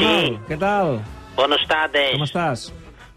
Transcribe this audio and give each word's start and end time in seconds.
Ronald, 0.00 0.46
¿qué 0.46 0.56
tal? 0.56 1.02
Buenas 1.36 1.66
tardes. 1.68 2.12
¿Cómo 2.12 2.24
estás? 2.24 2.72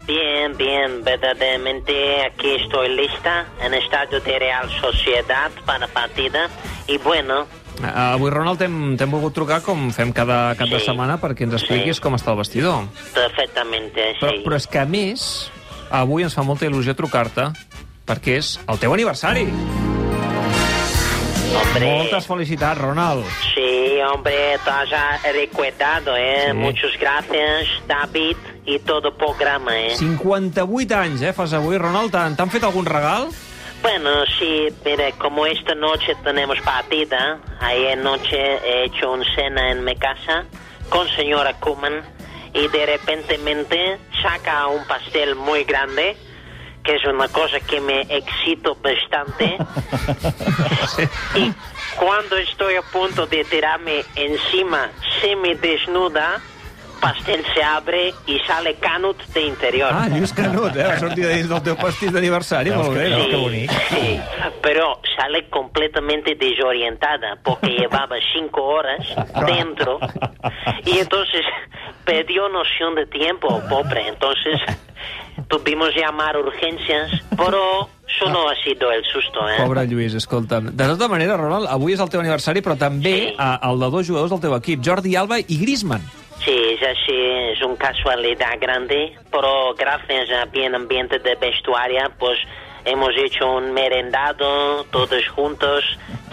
Bien, 0.06 0.56
bien, 0.56 1.04
verdaderamente 1.04 2.24
aquí 2.26 2.50
estoy 2.62 2.88
lista 2.96 3.46
en 3.62 3.74
estadio 3.74 4.20
de 4.20 4.38
Real 4.38 4.68
Sociedad 4.80 5.50
para 5.66 5.86
partida. 5.88 6.48
Y 6.86 6.98
bueno, 6.98 7.46
Uh, 7.82 7.86
avui, 8.14 8.30
Ronald, 8.30 8.58
t'hem 8.60 9.10
volgut 9.10 9.32
trucar 9.34 9.62
com 9.64 9.88
fem 9.96 10.12
cada 10.12 10.54
cap 10.54 10.68
de 10.68 10.78
Sí. 10.78 10.84
setmana 10.86 11.16
perquè 11.18 11.42
ens 11.48 11.54
expliquis 11.56 11.96
Sí. 11.96 12.02
com 12.02 12.14
està 12.14 12.30
el 12.30 12.36
vestidor. 12.36 12.84
perfectamente, 13.14 14.14
Però, 14.20 14.30
sí. 14.30 14.42
però 14.44 14.54
és 14.56 14.66
que, 14.68 14.78
a 14.78 14.84
més, 14.84 15.50
avui 15.90 16.22
ens 16.22 16.34
fa 16.34 16.42
molta 16.42 16.66
il·lusió 16.66 16.94
trucar-te 16.94 17.48
perquè 18.06 18.36
és 18.36 18.60
el 18.68 18.78
teu 18.78 18.92
aniversari. 18.92 19.48
Hombre, 21.54 21.86
Moltes 21.98 22.26
felicitats, 22.26 22.80
Ronald. 22.80 23.24
sí, 23.54 24.00
hombre, 24.12 24.58
te 24.64 24.70
has 24.70 25.22
recuerdado, 25.32 26.16
¿eh? 26.16 26.46
Sí. 26.48 26.52
Muchas 26.54 26.98
gracias, 26.98 27.68
David, 27.86 28.36
y 28.64 28.78
todo 28.80 29.08
el 29.08 29.14
programa, 29.14 29.78
¿eh? 29.78 29.94
58 29.96 30.96
anys, 30.98 31.22
eh, 31.22 31.32
fas 31.32 31.52
avui, 31.52 31.78
Ronald. 31.78 32.10
T'han 32.12 32.50
fet 32.50 32.64
algun 32.64 32.86
regal? 32.86 33.28
Bueno, 33.82 34.24
sí, 34.38 34.68
mire, 34.84 35.12
como 35.18 35.44
esta 35.46 35.74
noche 35.74 36.14
tenemos 36.22 36.60
partida, 36.60 37.40
ayer 37.60 37.98
noche 37.98 38.38
he 38.64 38.84
hecho 38.84 39.10
una 39.12 39.24
cena 39.34 39.72
en 39.72 39.84
mi 39.84 39.96
casa 39.96 40.44
con 40.88 41.08
señora 41.08 41.54
Kuman 41.58 42.00
y 42.54 42.68
de 42.68 42.86
repentemente 42.86 43.98
saca 44.22 44.68
un 44.68 44.84
pastel 44.86 45.34
muy 45.34 45.64
grande, 45.64 46.16
que 46.82 46.96
es 46.96 47.04
una 47.04 47.28
cosa 47.28 47.60
que 47.60 47.80
me 47.80 48.00
excito 48.02 48.76
bastante. 48.82 49.56
y 51.36 51.52
cuando 51.96 52.36
estoy 52.36 52.76
a 52.76 52.82
punto 52.82 53.26
de 53.26 53.44
tirarme 53.44 54.04
encima 54.16 54.90
semidesnuda, 55.20 56.40
pastel 57.00 57.44
se 57.54 57.62
abre 57.62 58.14
y 58.26 58.38
sale 58.40 58.74
Canut 58.76 59.20
de 59.34 59.42
interior. 59.42 59.90
Ah, 59.92 60.08
Lluís 60.08 60.32
Canut, 60.32 60.74
eh? 60.76 60.84
Va 60.86 60.98
sortir 60.98 61.26
de 61.26 61.34
dins 61.34 61.48
del 61.50 61.62
teu 61.66 61.74
pastís 61.76 62.12
d'aniversari. 62.14 62.70
Molt 62.70 62.94
bé, 62.94 63.08
no? 63.10 63.24
Sí, 63.24 63.30
Que 63.30 63.36
bonic. 63.36 63.70
sí, 63.90 64.20
pero 64.62 65.00
sale 65.16 65.48
completamente 65.50 66.34
desorientada 66.36 67.36
porque 67.42 67.70
llevaba 67.74 68.16
cinco 68.32 68.62
horas 68.62 69.02
dentro 69.46 69.98
y 70.84 70.98
entonces 70.98 71.42
perdió 72.04 72.48
noción 72.48 72.94
de 72.94 73.06
tiempo, 73.06 73.60
pobre. 73.68 74.06
Entonces 74.08 74.60
tuvimos 75.52 75.90
llamar 75.94 76.36
urgencias, 76.36 77.10
pero 77.36 77.88
solo 78.18 78.48
ha 78.48 78.56
sido 78.64 78.90
el 78.90 79.04
susto, 79.04 79.46
¿eh? 79.48 79.56
Pobre 79.60 79.86
Lluís, 79.86 80.14
escolta'm. 80.14 80.70
De 80.72 80.86
tota 80.86 81.08
manera, 81.12 81.36
Ronald, 81.36 81.68
avui 81.68 81.92
és 81.92 82.00
el 82.00 82.08
teu 82.12 82.20
aniversari, 82.24 82.62
però 82.64 82.76
també 82.80 83.12
Sí. 83.12 83.36
eh, 83.36 83.58
el 83.68 83.78
de 83.80 83.90
dos 83.90 84.06
jugadors 84.08 84.30
del 84.32 84.40
teu 84.40 84.56
equip, 84.56 84.80
Jordi 84.84 85.14
Alba 85.16 85.38
i 85.40 85.58
Griezmann. 85.60 86.02
Sí, 86.44 86.56
es 86.74 86.82
así, 86.82 87.18
es 87.52 87.62
una 87.62 87.76
casualidad 87.76 88.56
grande, 88.60 89.12
pero 89.30 89.74
gracias 89.78 90.30
a 90.32 90.44
bien 90.46 90.74
ambiente 90.74 91.18
de 91.20 91.36
vestuaria, 91.36 92.10
pues 92.18 92.36
hemos 92.84 93.10
hecho 93.16 93.46
un 93.48 93.72
merendado 93.72 94.82
todos 94.90 95.22
juntos, 95.36 95.84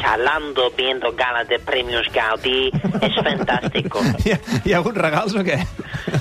charlando, 0.02 0.72
viendo 0.75 1.12
galas 1.14 1.47
de 1.47 1.59
premios 1.59 2.08
Gaudí, 2.12 2.72
es 3.02 3.16
fantástico. 3.23 4.00
Hi 4.25 4.31
ha, 4.31 4.40
hi 4.66 4.73
ha 4.73 4.78
hagut 4.78 4.97
regals 4.97 5.36
o 5.36 5.44
què? 5.45 5.59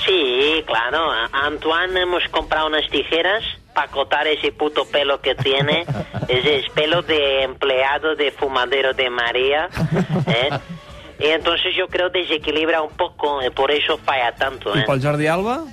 Sí, 0.04 0.47
claro, 0.62 1.10
a 1.10 1.28
Antoine 1.46 2.00
hemos 2.00 2.22
comprado 2.30 2.66
unas 2.66 2.88
tijeras 2.90 3.42
para 3.74 3.90
cortar 3.90 4.26
ese 4.26 4.52
puto 4.52 4.86
pelo 4.86 5.20
que 5.20 5.34
tiene, 5.34 5.84
ese 6.28 6.56
es 6.56 6.68
pelo 6.70 7.02
de 7.02 7.42
empleado 7.42 8.14
de 8.16 8.30
fumadero 8.32 8.92
de 8.94 9.10
María, 9.10 9.68
¿eh? 10.26 10.50
Y 11.20 11.26
entonces 11.26 11.74
yo 11.76 11.88
creo 11.88 12.10
desequilibra 12.10 12.80
un 12.80 12.96
poco, 12.96 13.42
eh, 13.42 13.50
por 13.50 13.70
eso 13.70 13.98
falla 13.98 14.32
tanto, 14.36 14.74
¿eh? 14.76 14.84
pel 14.86 15.02
Jordi 15.02 15.26
Alba? 15.26 15.64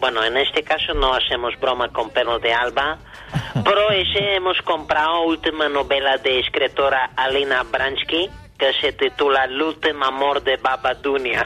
Bueno, 0.00 0.22
en 0.22 0.36
este 0.36 0.62
caso 0.62 0.92
no 0.92 1.14
hacemos 1.14 1.58
broma 1.58 1.88
con 1.88 2.10
pelo 2.10 2.38
de 2.38 2.52
alba, 2.52 2.98
pero 3.64 3.90
ese 3.90 4.34
hemos 4.34 4.60
comprado 4.62 5.22
última 5.22 5.68
novela 5.68 6.18
de 6.18 6.40
escritora 6.40 7.10
Alina 7.16 7.62
Bransky, 7.62 8.28
que 8.58 8.72
se 8.80 8.92
titula 8.92 9.44
El 9.44 9.60
último 9.62 10.04
amor 10.04 10.42
de 10.42 10.56
Babadunia. 10.58 11.42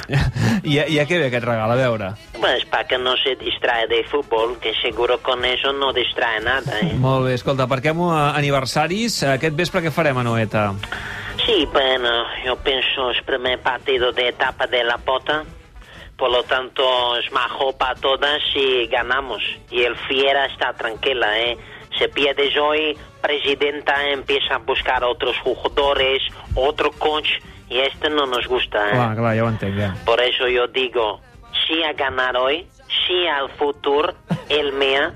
I, 0.68 0.78
a- 0.82 0.86
I 0.88 0.98
a 1.00 1.06
què 1.08 1.18
ve 1.18 1.26
aquest 1.30 1.46
regal? 1.48 1.70
A 1.72 1.76
veure. 1.78 2.10
Pues 2.38 2.64
para 2.66 2.86
que 2.86 2.98
no 2.98 3.16
se 3.16 3.34
distrae 3.36 3.86
de 3.88 4.04
fútbol, 4.04 4.58
que 4.60 4.74
seguro 4.82 5.18
con 5.22 5.44
eso 5.44 5.72
no 5.72 5.92
distrae 5.92 6.40
nada. 6.40 6.78
¿eh? 6.82 6.92
Molt 7.00 7.26
bé, 7.26 7.34
escolta, 7.34 7.64
aparquem 7.64 7.98
eh, 8.06 8.32
aniversaris. 8.38 9.22
Aquest 9.34 9.56
vespre 9.56 9.82
què 9.86 9.90
farem 9.94 10.18
a 10.20 10.24
Noeta? 10.26 10.66
Sí, 11.46 11.66
bueno, 11.72 12.10
yo 12.44 12.56
pienso 12.56 13.10
es 13.10 13.22
primer 13.24 13.60
partido 13.60 14.12
de 14.12 14.28
etapa 14.28 14.66
de 14.66 14.84
la 14.84 14.98
pota, 14.98 15.44
por 16.16 16.30
lo 16.30 16.42
tanto 16.42 17.16
es 17.16 17.30
majo 17.32 17.72
para 17.78 17.94
todas 17.94 18.40
y 18.54 18.86
ganamos. 18.88 19.42
Y 19.70 19.82
el 19.84 19.96
Fiera 19.96 20.46
está 20.46 20.74
tranquila, 20.74 21.38
¿eh? 21.40 21.56
Se 21.98 22.08
pierde 22.08 22.52
hoy, 22.60 22.96
presidenta 23.22 24.08
empieza 24.10 24.56
a 24.56 24.58
buscar 24.58 25.02
otros 25.04 25.36
jugadores, 25.38 26.20
otro 26.54 26.90
coach, 26.92 27.28
y 27.68 27.78
este 27.78 28.10
no 28.10 28.26
nos 28.26 28.46
gusta, 28.46 28.88
¿eh? 28.88 28.92
Clar, 28.92 29.16
clar, 29.16 29.36
ja 29.36 29.44
ho 29.44 29.48
entenc, 29.48 29.78
ja. 29.78 29.94
Por 30.04 30.20
eso 30.20 30.48
yo 30.48 30.66
digo, 30.68 31.20
sí 31.66 31.82
a 31.82 31.92
ganar 31.92 32.36
hoy, 32.36 32.66
sí 33.06 33.26
al 33.26 33.50
futuro, 33.50 34.14
el 34.48 34.72
mea, 34.72 35.14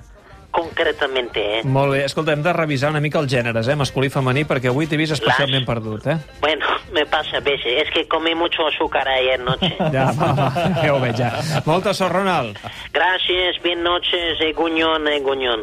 concretamente, 0.52 1.58
¿eh? 1.58 1.62
Molt 1.64 1.92
bé, 1.92 2.04
escolta, 2.04 2.34
hem 2.36 2.42
de 2.44 2.52
revisar 2.52 2.90
una 2.92 3.00
mica 3.00 3.18
els 3.22 3.32
gèneres, 3.32 3.68
eh, 3.72 3.76
masculí 3.76 4.10
i 4.10 4.12
femení, 4.12 4.44
perquè 4.44 4.68
avui 4.68 4.86
t'he 4.86 4.98
vist 5.00 5.16
especialment 5.16 5.64
perdut, 5.66 6.06
eh? 6.12 6.18
Bueno, 6.42 6.66
me 6.92 7.06
pasa 7.06 7.38
a 7.38 7.40
veces, 7.40 7.86
es 7.86 7.90
que 7.90 8.06
comí 8.06 8.34
mucho 8.34 8.66
azúcar 8.66 9.08
ayer 9.08 9.40
noche. 9.40 9.74
Ja, 9.92 10.12
va, 10.18 10.32
va, 10.36 10.50
ja 10.82 10.92
ho 10.92 11.00
veig, 11.00 11.16
ja. 11.16 11.62
Molta 11.64 11.94
sort, 11.94 12.12
Ronald. 12.14 12.58
Gracias, 12.92 13.62
bien 13.62 13.82
noches, 13.82 14.40
Eguñón, 14.40 15.08
Eguñón. 15.08 15.60